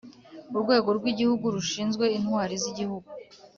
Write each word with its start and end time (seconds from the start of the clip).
Urwego 0.55 0.89
rw 0.97 1.05
Igihugu 1.11 1.45
rushinzwe 1.55 2.05
Intwari 2.17 2.53
z 2.61 2.63
Igihugu 2.71 3.09